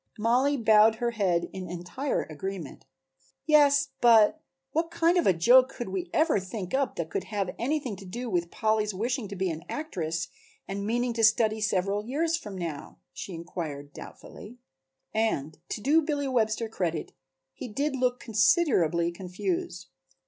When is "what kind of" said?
4.71-5.27